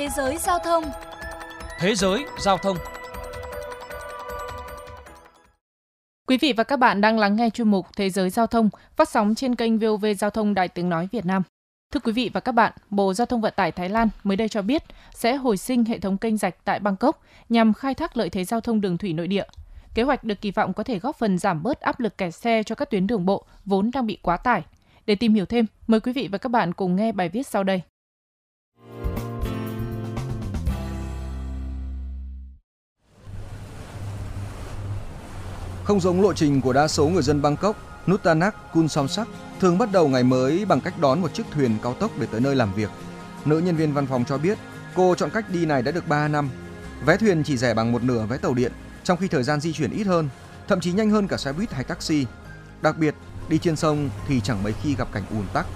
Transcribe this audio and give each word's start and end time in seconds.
Thế 0.00 0.08
giới 0.08 0.38
giao 0.38 0.58
thông 0.58 0.84
Thế 1.78 1.94
giới 1.94 2.24
giao 2.38 2.58
thông 2.58 2.76
Quý 6.28 6.38
vị 6.38 6.52
và 6.52 6.64
các 6.64 6.76
bạn 6.76 7.00
đang 7.00 7.18
lắng 7.18 7.36
nghe 7.36 7.50
chuyên 7.50 7.68
mục 7.68 7.86
Thế 7.96 8.10
giới 8.10 8.30
giao 8.30 8.46
thông 8.46 8.70
phát 8.96 9.08
sóng 9.08 9.34
trên 9.34 9.54
kênh 9.54 9.78
VOV 9.78 10.06
Giao 10.18 10.30
thông 10.30 10.54
Đài 10.54 10.68
Tiếng 10.68 10.88
Nói 10.88 11.08
Việt 11.12 11.26
Nam. 11.26 11.42
Thưa 11.92 12.00
quý 12.00 12.12
vị 12.12 12.30
và 12.32 12.40
các 12.40 12.52
bạn, 12.52 12.72
Bộ 12.90 13.14
Giao 13.14 13.26
thông 13.26 13.40
Vận 13.40 13.52
tải 13.56 13.72
Thái 13.72 13.88
Lan 13.88 14.08
mới 14.24 14.36
đây 14.36 14.48
cho 14.48 14.62
biết 14.62 14.82
sẽ 15.14 15.34
hồi 15.34 15.56
sinh 15.56 15.84
hệ 15.84 15.98
thống 15.98 16.18
kênh 16.18 16.36
rạch 16.36 16.64
tại 16.64 16.80
Bangkok 16.80 17.22
nhằm 17.48 17.72
khai 17.72 17.94
thác 17.94 18.16
lợi 18.16 18.30
thế 18.30 18.44
giao 18.44 18.60
thông 18.60 18.80
đường 18.80 18.98
thủy 18.98 19.12
nội 19.12 19.26
địa. 19.28 19.44
Kế 19.94 20.02
hoạch 20.02 20.24
được 20.24 20.40
kỳ 20.40 20.50
vọng 20.50 20.72
có 20.72 20.82
thể 20.82 20.98
góp 20.98 21.16
phần 21.16 21.38
giảm 21.38 21.62
bớt 21.62 21.80
áp 21.80 22.00
lực 22.00 22.18
kẹt 22.18 22.34
xe 22.34 22.62
cho 22.62 22.74
các 22.74 22.90
tuyến 22.90 23.06
đường 23.06 23.26
bộ 23.26 23.44
vốn 23.64 23.90
đang 23.94 24.06
bị 24.06 24.18
quá 24.22 24.36
tải. 24.36 24.62
Để 25.06 25.14
tìm 25.14 25.34
hiểu 25.34 25.46
thêm, 25.46 25.66
mời 25.86 26.00
quý 26.00 26.12
vị 26.12 26.28
và 26.32 26.38
các 26.38 26.48
bạn 26.48 26.72
cùng 26.72 26.96
nghe 26.96 27.12
bài 27.12 27.28
viết 27.28 27.46
sau 27.46 27.64
đây. 27.64 27.82
Không 35.84 36.00
giống 36.00 36.22
lộ 36.22 36.32
trình 36.32 36.60
của 36.60 36.72
đa 36.72 36.88
số 36.88 37.08
người 37.08 37.22
dân 37.22 37.42
Bangkok, 37.42 37.76
Nuttanak 38.10 38.72
Kunsomsak 38.72 39.28
thường 39.60 39.78
bắt 39.78 39.92
đầu 39.92 40.08
ngày 40.08 40.22
mới 40.24 40.64
bằng 40.64 40.80
cách 40.80 40.94
đón 41.00 41.20
một 41.20 41.34
chiếc 41.34 41.46
thuyền 41.54 41.76
cao 41.82 41.94
tốc 41.94 42.10
để 42.20 42.26
tới 42.32 42.40
nơi 42.40 42.56
làm 42.56 42.74
việc. 42.74 42.90
Nữ 43.44 43.58
nhân 43.58 43.76
viên 43.76 43.92
văn 43.92 44.06
phòng 44.06 44.24
cho 44.28 44.38
biết 44.38 44.58
cô 44.94 45.14
chọn 45.14 45.30
cách 45.30 45.50
đi 45.50 45.66
này 45.66 45.82
đã 45.82 45.92
được 45.92 46.08
3 46.08 46.28
năm. 46.28 46.50
Vé 47.06 47.16
thuyền 47.16 47.42
chỉ 47.42 47.56
rẻ 47.56 47.74
bằng 47.74 47.92
một 47.92 48.02
nửa 48.02 48.26
vé 48.26 48.36
tàu 48.36 48.54
điện, 48.54 48.72
trong 49.04 49.18
khi 49.18 49.28
thời 49.28 49.42
gian 49.42 49.60
di 49.60 49.72
chuyển 49.72 49.90
ít 49.90 50.04
hơn, 50.04 50.28
thậm 50.68 50.80
chí 50.80 50.92
nhanh 50.92 51.10
hơn 51.10 51.28
cả 51.28 51.36
xe 51.36 51.52
buýt 51.52 51.72
hay 51.72 51.84
taxi. 51.84 52.26
Đặc 52.82 52.98
biệt, 52.98 53.14
đi 53.48 53.58
trên 53.58 53.76
sông 53.76 54.10
thì 54.28 54.40
chẳng 54.40 54.62
mấy 54.62 54.72
khi 54.82 54.94
gặp 54.94 55.08
cảnh 55.12 55.22
ùn 55.30 55.44
tắc. 55.52 55.66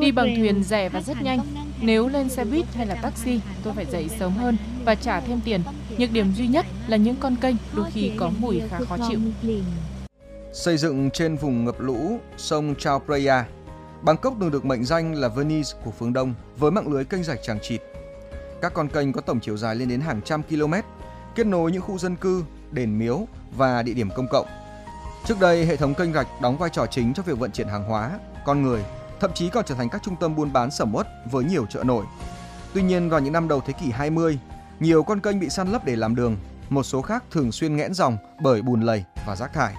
Đi 0.00 0.12
bằng 0.12 0.34
thuyền 0.36 0.64
rẻ 0.64 0.88
và 0.88 1.00
rất 1.00 1.22
nhanh. 1.22 1.40
Nếu 1.80 2.08
lên 2.08 2.28
xe 2.28 2.44
buýt 2.44 2.74
hay 2.74 2.86
là 2.86 2.94
taxi, 2.94 3.40
tôi 3.64 3.74
phải 3.74 3.86
dậy 3.92 4.10
sớm 4.18 4.32
hơn 4.32 4.56
và 4.84 4.94
trả 4.94 5.20
thêm 5.20 5.40
tiền. 5.44 5.62
Nhược 5.98 6.12
điểm 6.12 6.32
duy 6.36 6.46
nhất 6.46 6.66
là 6.86 6.96
những 6.96 7.16
con 7.20 7.36
kênh 7.36 7.56
đôi 7.72 7.90
khi 7.90 8.12
có 8.18 8.30
mùi 8.38 8.60
khá 8.70 8.78
khó 8.88 8.96
chịu. 9.08 9.18
Xây 10.52 10.76
dựng 10.76 11.10
trên 11.10 11.36
vùng 11.36 11.64
ngập 11.64 11.80
lũ 11.80 12.18
sông 12.36 12.74
Chao 12.78 13.02
Phraya, 13.06 13.44
Bangkok 14.02 14.34
từng 14.40 14.50
được 14.50 14.64
mệnh 14.64 14.84
danh 14.84 15.14
là 15.14 15.28
Venice 15.28 15.70
của 15.84 15.90
phương 15.90 16.12
Đông 16.12 16.34
với 16.56 16.70
mạng 16.70 16.92
lưới 16.92 17.04
kênh 17.04 17.24
rạch 17.24 17.42
tràng 17.42 17.58
chịt. 17.62 17.82
Các 18.62 18.74
con 18.74 18.88
kênh 18.88 19.12
có 19.12 19.20
tổng 19.20 19.40
chiều 19.40 19.56
dài 19.56 19.76
lên 19.76 19.88
đến 19.88 20.00
hàng 20.00 20.20
trăm 20.24 20.42
km, 20.42 20.74
kết 21.34 21.46
nối 21.46 21.72
những 21.72 21.82
khu 21.82 21.98
dân 21.98 22.16
cư, 22.16 22.44
đền 22.70 22.98
miếu 22.98 23.26
và 23.56 23.82
địa 23.82 23.94
điểm 23.94 24.10
công 24.16 24.28
cộng. 24.28 24.46
Trước 25.26 25.40
đây, 25.40 25.66
hệ 25.66 25.76
thống 25.76 25.94
kênh 25.94 26.12
rạch 26.12 26.26
đóng 26.42 26.58
vai 26.58 26.70
trò 26.72 26.86
chính 26.86 27.14
trong 27.14 27.26
việc 27.26 27.38
vận 27.38 27.50
chuyển 27.50 27.68
hàng 27.68 27.84
hóa, 27.84 28.18
con 28.44 28.62
người, 28.62 28.84
thậm 29.20 29.30
chí 29.34 29.48
còn 29.48 29.64
trở 29.64 29.74
thành 29.74 29.88
các 29.88 30.02
trung 30.04 30.16
tâm 30.20 30.36
buôn 30.36 30.52
bán 30.52 30.70
sầm 30.70 30.94
uất 30.94 31.06
với 31.30 31.44
nhiều 31.44 31.66
chợ 31.70 31.84
nổi. 31.84 32.04
Tuy 32.74 32.82
nhiên, 32.82 33.10
vào 33.10 33.20
những 33.20 33.32
năm 33.32 33.48
đầu 33.48 33.60
thế 33.66 33.72
kỷ 33.72 33.90
20, 33.90 34.38
nhiều 34.82 35.02
con 35.02 35.20
kênh 35.20 35.40
bị 35.40 35.48
săn 35.48 35.72
lấp 35.72 35.84
để 35.84 35.96
làm 35.96 36.14
đường, 36.14 36.36
một 36.70 36.82
số 36.82 37.02
khác 37.02 37.24
thường 37.30 37.52
xuyên 37.52 37.76
nghẽn 37.76 37.94
dòng 37.94 38.16
bởi 38.42 38.62
bùn 38.62 38.82
lầy 38.82 39.04
và 39.26 39.36
rác 39.36 39.52
thải. 39.52 39.74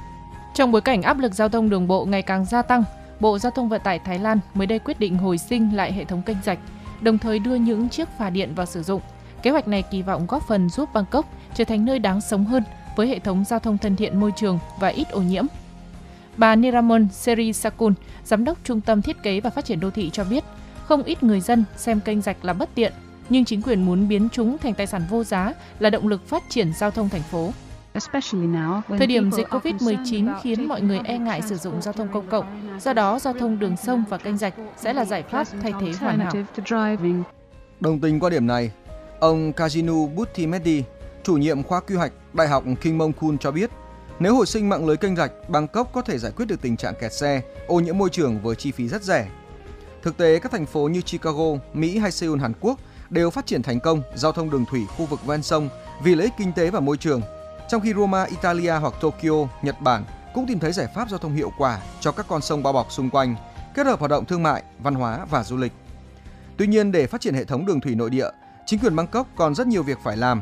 Trong 0.55 0.71
bối 0.71 0.81
cảnh 0.81 1.01
áp 1.01 1.19
lực 1.19 1.33
giao 1.33 1.49
thông 1.49 1.69
đường 1.69 1.87
bộ 1.87 2.05
ngày 2.05 2.21
càng 2.21 2.45
gia 2.45 2.61
tăng, 2.61 2.83
Bộ 3.19 3.39
Giao 3.39 3.51
thông 3.51 3.69
Vận 3.69 3.81
tải 3.83 3.99
Thái 3.99 4.19
Lan 4.19 4.39
mới 4.53 4.67
đây 4.67 4.79
quyết 4.79 4.99
định 4.99 5.17
hồi 5.17 5.37
sinh 5.37 5.75
lại 5.75 5.93
hệ 5.93 6.05
thống 6.05 6.21
kênh 6.21 6.37
rạch, 6.43 6.59
đồng 7.01 7.17
thời 7.17 7.39
đưa 7.39 7.55
những 7.55 7.89
chiếc 7.89 8.07
phà 8.17 8.29
điện 8.29 8.55
vào 8.55 8.65
sử 8.65 8.83
dụng. 8.83 9.01
Kế 9.41 9.51
hoạch 9.51 9.67
này 9.67 9.81
kỳ 9.81 10.01
vọng 10.01 10.25
góp 10.27 10.47
phần 10.47 10.69
giúp 10.69 10.89
Bangkok 10.93 11.25
trở 11.55 11.63
thành 11.63 11.85
nơi 11.85 11.99
đáng 11.99 12.21
sống 12.21 12.45
hơn 12.45 12.63
với 12.95 13.07
hệ 13.07 13.19
thống 13.19 13.43
giao 13.47 13.59
thông 13.59 13.77
thân 13.77 13.95
thiện 13.95 14.19
môi 14.19 14.31
trường 14.35 14.59
và 14.79 14.88
ít 14.88 15.09
ô 15.09 15.21
nhiễm. 15.21 15.45
Bà 16.38 16.55
Niramon 16.55 17.07
Seri 17.11 17.53
Sakun, 17.53 17.93
giám 18.23 18.43
đốc 18.43 18.57
Trung 18.63 18.81
tâm 18.81 19.01
Thiết 19.01 19.23
kế 19.23 19.39
và 19.39 19.49
Phát 19.49 19.65
triển 19.65 19.79
đô 19.79 19.89
thị 19.91 20.09
cho 20.13 20.23
biết, 20.23 20.43
không 20.83 21.03
ít 21.03 21.23
người 21.23 21.41
dân 21.41 21.63
xem 21.75 21.99
kênh 21.99 22.21
rạch 22.21 22.45
là 22.45 22.53
bất 22.53 22.69
tiện, 22.75 22.93
nhưng 23.29 23.45
chính 23.45 23.61
quyền 23.61 23.85
muốn 23.85 24.07
biến 24.07 24.29
chúng 24.31 24.57
thành 24.57 24.73
tài 24.73 24.88
sản 24.88 25.02
vô 25.09 25.23
giá 25.23 25.53
là 25.79 25.89
động 25.89 26.07
lực 26.07 26.27
phát 26.27 26.43
triển 26.49 26.73
giao 26.73 26.91
thông 26.91 27.09
thành 27.09 27.21
phố. 27.21 27.52
Thời 28.97 29.07
điểm 29.07 29.31
dịch 29.31 29.47
Covid-19 29.47 30.39
khiến 30.41 30.67
mọi 30.67 30.81
người 30.81 31.00
e 31.03 31.17
ngại 31.17 31.41
sử 31.41 31.57
dụng 31.57 31.81
giao 31.81 31.94
thông 31.94 32.07
công 32.13 32.28
cộng, 32.28 32.78
do 32.79 32.94
đó 32.94 33.19
giao 33.19 33.34
thông 33.34 33.59
đường 33.59 33.78
sông 33.78 34.03
và 34.09 34.17
kênh 34.17 34.38
rạch 34.38 34.53
sẽ 34.78 34.94
là 34.94 35.06
giải 35.06 35.23
pháp 35.23 35.47
thay 35.61 35.73
thế 35.81 35.91
hoàn 36.00 36.19
hảo. 36.19 36.34
Đồng 37.79 38.00
tình 38.00 38.19
quan 38.19 38.31
điểm 38.31 38.47
này, 38.47 38.72
ông 39.19 39.51
Kajinu 39.51 40.16
Buttimedi, 40.16 40.84
chủ 41.23 41.38
nhiệm 41.38 41.63
khoa 41.63 41.79
quy 41.79 41.95
hoạch 41.95 42.11
Đại 42.34 42.47
học 42.47 42.63
King 42.81 42.97
Mong 42.97 43.13
Kun 43.13 43.38
cho 43.38 43.51
biết, 43.51 43.69
nếu 44.19 44.35
hồi 44.35 44.45
sinh 44.45 44.69
mạng 44.69 44.85
lưới 44.88 44.97
kênh 44.97 45.16
rạch, 45.16 45.31
Bangkok 45.50 45.94
có 45.94 46.01
thể 46.01 46.17
giải 46.17 46.31
quyết 46.35 46.45
được 46.45 46.61
tình 46.61 46.78
trạng 46.78 46.94
kẹt 47.01 47.13
xe, 47.13 47.41
ô 47.67 47.79
nhiễm 47.79 47.97
môi 47.97 48.09
trường 48.09 48.40
với 48.40 48.55
chi 48.55 48.72
phí 48.72 48.88
rất 48.88 49.03
rẻ. 49.03 49.28
Thực 50.01 50.17
tế, 50.17 50.40
các 50.40 50.51
thành 50.51 50.66
phố 50.66 50.88
như 50.88 51.01
Chicago, 51.01 51.45
Mỹ 51.73 51.97
hay 51.97 52.11
Seoul, 52.11 52.40
Hàn 52.40 52.53
Quốc 52.59 52.79
đều 53.13 53.29
phát 53.29 53.46
triển 53.46 53.63
thành 53.63 53.79
công 53.79 54.01
giao 54.16 54.31
thông 54.31 54.50
đường 54.50 54.66
thủy 54.66 54.85
khu 54.97 55.06
vực 55.06 55.25
ven 55.25 55.44
sông 55.44 55.69
vì 56.03 56.16
lợi 56.16 56.25
ích 56.25 56.34
kinh 56.38 56.51
tế 56.53 56.69
và 56.69 56.79
môi 56.79 56.97
trường 56.97 57.22
trong 57.69 57.81
khi 57.81 57.94
Roma, 57.94 58.24
Italia 58.24 58.72
hoặc 58.72 58.94
Tokyo, 59.01 59.47
Nhật 59.62 59.81
Bản 59.81 60.03
cũng 60.34 60.47
tìm 60.47 60.59
thấy 60.59 60.72
giải 60.72 60.88
pháp 60.96 61.09
giao 61.09 61.19
thông 61.19 61.34
hiệu 61.34 61.52
quả 61.57 61.79
cho 62.00 62.12
các 62.12 62.25
con 62.29 62.41
sông 62.41 62.63
bao 62.63 62.73
bọc 62.73 62.91
xung 62.91 63.09
quanh, 63.09 63.35
kết 63.73 63.85
hợp 63.85 64.00
hoạt 64.00 64.12
động 64.12 64.25
thương 64.25 64.44
mại, 64.44 64.63
văn 64.79 64.96
hóa 64.96 65.25
và 65.29 65.44
du 65.44 65.57
lịch. 65.57 65.72
Tuy 66.57 66.68
nhiên, 66.68 66.91
để 66.91 67.07
phát 67.07 67.22
triển 67.22 67.34
hệ 67.34 67.46
thống 67.46 67.66
đường 67.66 67.79
thủy 67.79 67.96
nội 67.96 68.09
địa, 68.09 68.29
chính 68.66 68.79
quyền 68.79 68.96
Bangkok 68.96 69.28
còn 69.35 69.56
rất 69.56 69.68
nhiều 69.68 69.84
việc 69.84 69.97
phải 70.03 70.18
làm. 70.18 70.41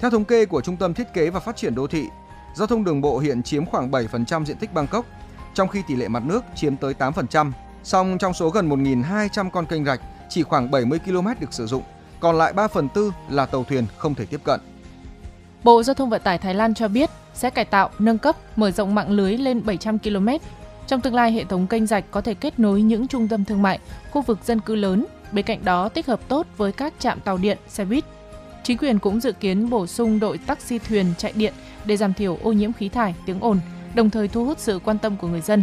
Theo 0.00 0.10
thống 0.10 0.24
kê 0.24 0.46
của 0.46 0.60
Trung 0.60 0.76
tâm 0.76 0.94
Thiết 0.94 1.12
kế 1.14 1.30
và 1.30 1.40
Phát 1.40 1.56
triển 1.56 1.74
Đô 1.74 1.86
thị, 1.86 2.06
giao 2.56 2.66
thông 2.66 2.84
đường 2.84 3.00
bộ 3.00 3.18
hiện 3.18 3.42
chiếm 3.42 3.66
khoảng 3.66 3.90
7% 3.90 4.44
diện 4.44 4.56
tích 4.56 4.74
Bangkok, 4.74 5.06
trong 5.54 5.68
khi 5.68 5.82
tỷ 5.88 5.96
lệ 5.96 6.08
mặt 6.08 6.22
nước 6.24 6.44
chiếm 6.54 6.76
tới 6.76 6.94
8%. 6.98 7.52
Song 7.82 8.18
trong 8.18 8.34
số 8.34 8.50
gần 8.50 8.68
1.200 8.68 9.50
con 9.50 9.66
kênh 9.66 9.84
rạch, 9.84 10.00
chỉ 10.28 10.42
khoảng 10.42 10.70
70 10.70 10.98
km 10.98 11.28
được 11.40 11.52
sử 11.52 11.66
dụng, 11.66 11.82
còn 12.22 12.38
lại 12.38 12.52
3 12.52 12.68
phần 12.68 12.88
tư 12.88 13.12
là 13.28 13.46
tàu 13.46 13.64
thuyền 13.64 13.86
không 13.96 14.14
thể 14.14 14.26
tiếp 14.26 14.40
cận. 14.44 14.60
Bộ 15.64 15.82
Giao 15.82 15.94
thông 15.94 16.10
Vận 16.10 16.22
tải 16.22 16.38
Thái 16.38 16.54
Lan 16.54 16.74
cho 16.74 16.88
biết 16.88 17.10
sẽ 17.34 17.50
cải 17.50 17.64
tạo, 17.64 17.90
nâng 17.98 18.18
cấp, 18.18 18.36
mở 18.56 18.70
rộng 18.70 18.94
mạng 18.94 19.10
lưới 19.10 19.36
lên 19.36 19.66
700 19.66 19.98
km. 19.98 20.28
Trong 20.86 21.00
tương 21.00 21.14
lai, 21.14 21.32
hệ 21.32 21.44
thống 21.44 21.66
kênh 21.66 21.86
rạch 21.86 22.04
có 22.10 22.20
thể 22.20 22.34
kết 22.34 22.58
nối 22.58 22.82
những 22.82 23.08
trung 23.08 23.28
tâm 23.28 23.44
thương 23.44 23.62
mại, 23.62 23.78
khu 24.10 24.22
vực 24.22 24.38
dân 24.44 24.60
cư 24.60 24.74
lớn, 24.74 25.06
bên 25.32 25.44
cạnh 25.44 25.64
đó 25.64 25.88
tích 25.88 26.06
hợp 26.06 26.20
tốt 26.28 26.46
với 26.56 26.72
các 26.72 26.94
trạm 26.98 27.20
tàu 27.20 27.36
điện, 27.36 27.58
xe 27.68 27.84
buýt. 27.84 28.04
Chính 28.62 28.78
quyền 28.78 28.98
cũng 28.98 29.20
dự 29.20 29.32
kiến 29.32 29.70
bổ 29.70 29.86
sung 29.86 30.20
đội 30.20 30.38
taxi 30.38 30.78
thuyền 30.78 31.06
chạy 31.18 31.32
điện 31.34 31.52
để 31.84 31.96
giảm 31.96 32.14
thiểu 32.14 32.38
ô 32.42 32.52
nhiễm 32.52 32.72
khí 32.72 32.88
thải, 32.88 33.14
tiếng 33.26 33.40
ồn, 33.40 33.60
đồng 33.94 34.10
thời 34.10 34.28
thu 34.28 34.44
hút 34.44 34.58
sự 34.58 34.80
quan 34.84 34.98
tâm 34.98 35.16
của 35.16 35.28
người 35.28 35.40
dân. 35.40 35.62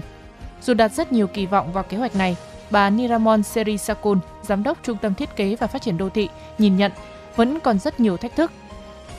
Dù 0.62 0.74
đặt 0.74 0.92
rất 0.92 1.12
nhiều 1.12 1.28
kỳ 1.28 1.46
vọng 1.46 1.74
vào 1.74 1.84
kế 1.84 1.98
hoạch 1.98 2.16
này, 2.16 2.36
bà 2.72 2.90
Niramon 2.90 3.44
Serisakul, 3.44 4.18
giám 4.42 4.64
đốc 4.64 4.78
Trung 4.84 4.98
tâm 5.02 5.14
Thiết 5.14 5.36
kế 5.36 5.56
và 5.56 5.68
Phát 5.68 5.82
triển 5.82 5.98
Đô 5.98 6.10
thị, 6.10 6.30
nhìn 6.58 6.78
nhận 6.78 6.92
vẫn 7.36 7.60
còn 7.60 7.80
rất 7.80 8.00
nhiều 8.00 8.18
thách 8.18 8.36
thức 8.36 8.52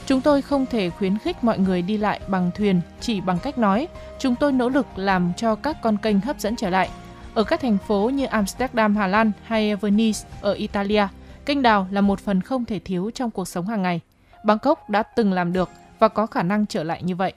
Chúng 0.05 0.21
tôi 0.21 0.41
không 0.41 0.65
thể 0.65 0.89
khuyến 0.89 1.17
khích 1.17 1.43
mọi 1.43 1.59
người 1.59 1.81
đi 1.81 1.97
lại 1.97 2.19
bằng 2.27 2.51
thuyền 2.55 2.81
chỉ 2.99 3.21
bằng 3.21 3.39
cách 3.43 3.57
nói. 3.57 3.87
Chúng 4.19 4.35
tôi 4.35 4.51
nỗ 4.51 4.69
lực 4.69 4.85
làm 4.95 5.33
cho 5.37 5.55
các 5.55 5.77
con 5.81 5.97
kênh 5.97 6.19
hấp 6.19 6.39
dẫn 6.39 6.55
trở 6.55 6.69
lại. 6.69 6.89
Ở 7.33 7.43
các 7.43 7.61
thành 7.61 7.77
phố 7.87 8.09
như 8.09 8.25
Amsterdam, 8.25 8.95
Hà 8.95 9.07
Lan 9.07 9.31
hay 9.43 9.75
Venice 9.75 10.19
ở 10.41 10.53
Italia, 10.53 11.07
kênh 11.45 11.61
đào 11.61 11.87
là 11.91 12.01
một 12.01 12.19
phần 12.19 12.41
không 12.41 12.65
thể 12.65 12.79
thiếu 12.79 13.11
trong 13.15 13.31
cuộc 13.31 13.47
sống 13.47 13.67
hàng 13.67 13.81
ngày. 13.81 13.99
Bangkok 14.45 14.89
đã 14.89 15.03
từng 15.03 15.33
làm 15.33 15.53
được 15.53 15.69
và 15.99 16.07
có 16.07 16.25
khả 16.25 16.43
năng 16.43 16.65
trở 16.65 16.83
lại 16.83 17.03
như 17.03 17.15
vậy. 17.15 17.33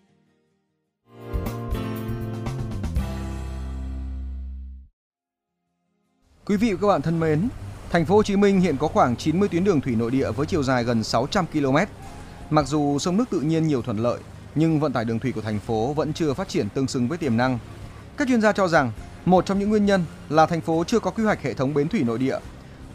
Quý 6.47 6.56
vị 6.56 6.72
và 6.72 6.78
các 6.81 6.87
bạn 6.87 7.03
thân 7.03 7.21
mến, 7.21 7.49
thành 7.91 8.05
phố 8.05 8.15
Hồ 8.15 8.22
Chí 8.22 8.37
Minh 8.37 8.60
hiện 8.60 8.77
có 8.77 8.88
khoảng 8.88 9.16
90 9.16 9.49
tuyến 9.49 9.65
đường 9.65 9.81
thủy 9.81 9.94
nội 9.97 10.10
địa 10.10 10.31
với 10.31 10.47
chiều 10.47 10.62
dài 10.62 10.84
gần 10.84 11.05
600 11.05 11.47
km 11.47 11.77
Mặc 12.50 12.66
dù 12.66 12.99
sông 12.99 13.16
nước 13.16 13.25
tự 13.31 13.41
nhiên 13.41 13.66
nhiều 13.66 13.82
thuận 13.82 13.99
lợi, 13.99 14.19
nhưng 14.55 14.81
vận 14.81 14.93
tải 14.93 15.05
đường 15.05 15.19
thủy 15.19 15.32
của 15.32 15.41
thành 15.41 15.59
phố 15.59 15.93
vẫn 15.93 16.12
chưa 16.12 16.34
phát 16.34 16.49
triển 16.49 16.69
tương 16.69 16.88
xứng 16.88 17.09
với 17.09 17.19
tiềm 17.19 17.37
năng. 17.37 17.59
Các 18.16 18.28
chuyên 18.28 18.41
gia 18.41 18.53
cho 18.53 18.69
rằng, 18.69 18.93
một 19.25 19.47
trong 19.47 19.59
những 19.59 19.71
nguyên 19.71 19.87
nhân 19.87 20.05
là 20.28 20.47
thành 20.47 20.60
phố 20.60 20.84
chưa 20.87 21.00
có 21.00 21.10
quy 21.10 21.25
hoạch 21.25 21.43
hệ 21.43 21.55
thống 21.55 21.75
bến 21.75 21.88
thủy 21.88 22.03
nội 22.03 22.19
địa, 22.19 22.38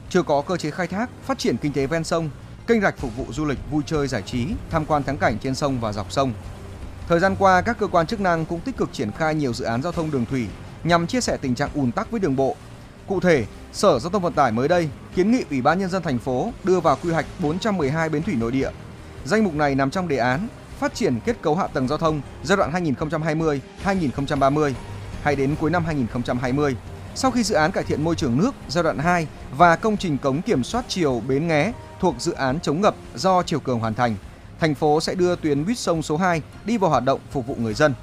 chưa 0.10 0.24
có 0.24 0.42
cơ 0.42 0.58
chế 0.58 0.72
khai 0.72 0.88
thác, 0.88 1.10
phát 1.24 1.40
triển 1.40 1.58
kinh 1.58 1.74
tế 1.74 1.88
ven 1.88 2.04
sông, 2.04 2.30
kênh 2.68 2.82
rạch 2.82 2.98
phục 2.98 3.18
vụ 3.18 3.26
du 3.30 3.46
lịch, 3.46 3.60
vui 3.72 3.84
chơi 3.86 4.08
giải 4.08 4.22
trí, 4.22 4.46
tham 4.70 4.86
quan 4.86 5.04
thắng 5.04 5.18
cảnh 5.18 5.38
trên 5.42 5.56
sông 5.56 5.80
và 5.80 5.94
dọc 5.94 6.12
sông. 6.12 6.34
Thời 7.08 7.20
gian 7.20 7.36
qua, 7.40 7.62
các 7.62 7.78
cơ 7.80 7.88
quan 7.88 8.08
chức 8.08 8.22
năng 8.22 8.46
cũng 8.46 8.60
tích 8.60 8.78
cực 8.78 8.94
triển 8.94 9.12
khai 9.12 9.36
nhiều 9.36 9.54
dự 9.54 9.66
án 9.66 9.82
giao 9.82 9.92
thông 9.92 10.12
đường 10.12 10.26
thủy 10.26 10.48
nhằm 10.84 11.08
chia 11.08 11.22
sẻ 11.22 11.38
tình 11.42 11.56
trạng 11.56 11.70
ùn 11.74 11.92
tắc 11.92 12.12
với 12.12 12.20
đường 12.20 12.36
bộ. 12.36 12.56
Cụ 13.10 13.20
thể, 13.20 13.46
Sở 13.72 14.00
Giao 14.00 14.10
thông 14.10 14.22
Vận 14.22 14.34
tải 14.34 14.52
mới 14.52 14.68
đây 14.68 14.90
kiến 15.16 15.32
nghị 15.32 15.44
Ủy 15.50 15.62
ban 15.62 15.80
nhân 15.80 15.90
dân 15.90 16.04
thành 16.04 16.20
phố 16.20 16.52
đưa 16.64 16.80
vào 16.80 16.98
quy 17.04 17.12
hoạch 17.12 17.26
412 17.40 18.10
bến 18.10 18.24
thủy 18.24 18.36
nội 18.36 18.52
địa 18.52 18.70
Danh 19.26 19.44
mục 19.44 19.54
này 19.54 19.76
nằm 19.76 19.92
trong 19.92 20.08
đề 20.08 20.18
án 20.18 20.48
phát 20.80 20.96
triển 20.96 21.20
kết 21.26 21.42
cấu 21.42 21.56
hạ 21.56 21.68
tầng 21.68 21.88
giao 21.88 21.98
thông 21.98 22.22
giai 22.44 22.58
đoạn 22.58 22.72
2020-2030 23.84 24.74
hay 25.22 25.36
đến 25.36 25.56
cuối 25.60 25.70
năm 25.70 25.86
2020. 25.86 26.76
Sau 27.16 27.32
khi 27.32 27.44
dự 27.44 27.56
án 27.56 27.72
cải 27.72 27.84
thiện 27.84 28.04
môi 28.04 28.16
trường 28.16 28.38
nước 28.38 28.52
giai 28.70 28.84
đoạn 28.84 28.98
2 28.98 29.28
và 29.58 29.76
công 29.76 29.98
trình 29.98 30.18
cống 30.18 30.42
kiểm 30.42 30.64
soát 30.64 30.86
chiều 30.88 31.22
Bến 31.28 31.48
Nghé 31.48 31.74
thuộc 32.00 32.16
dự 32.20 32.32
án 32.32 32.60
chống 32.60 32.82
ngập 32.82 32.96
do 33.16 33.44
chiều 33.44 33.60
cường 33.60 33.80
hoàn 33.80 33.94
thành, 33.94 34.16
thành 34.60 34.76
phố 34.76 35.02
sẽ 35.02 35.16
đưa 35.16 35.36
tuyến 35.36 35.66
buýt 35.66 35.78
sông 35.78 36.02
số 36.02 36.18
2 36.18 36.42
đi 36.66 36.78
vào 36.78 36.90
hoạt 36.90 37.04
động 37.04 37.20
phục 37.32 37.48
vụ 37.48 37.56
người 37.60 37.74
dân. 37.74 37.94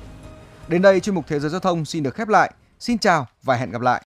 Đến 0.69 0.83
đây 0.83 1.01
chuyên 1.01 1.15
mục 1.15 1.25
Thế 1.29 1.41
giới 1.41 1.51
giao 1.51 1.61
thông 1.61 1.85
xin 1.85 2.03
được 2.03 2.15
khép 2.15 2.29
lại. 2.29 2.53
Xin 2.81 2.99
chào 2.99 3.27
và 3.43 3.57
hẹn 3.57 3.71
gặp 3.71 3.81
lại. 3.81 4.03